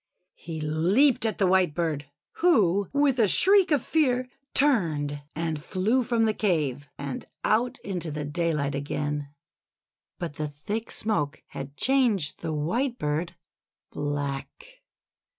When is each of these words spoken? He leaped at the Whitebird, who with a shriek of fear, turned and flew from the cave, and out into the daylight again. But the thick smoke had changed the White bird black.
He 0.37 0.59
leaped 0.59 1.27
at 1.27 1.37
the 1.37 1.45
Whitebird, 1.45 2.05
who 2.37 2.89
with 2.91 3.19
a 3.19 3.27
shriek 3.27 3.69
of 3.69 3.83
fear, 3.85 4.27
turned 4.55 5.21
and 5.35 5.61
flew 5.61 6.01
from 6.01 6.25
the 6.25 6.33
cave, 6.33 6.87
and 6.97 7.23
out 7.43 7.77
into 7.83 8.09
the 8.09 8.25
daylight 8.25 8.73
again. 8.73 9.29
But 10.17 10.37
the 10.37 10.47
thick 10.47 10.89
smoke 10.89 11.43
had 11.49 11.77
changed 11.77 12.39
the 12.39 12.51
White 12.51 12.97
bird 12.97 13.35
black. 13.91 14.81